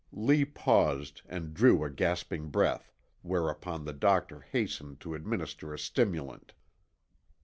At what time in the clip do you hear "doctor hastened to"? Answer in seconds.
3.93-5.13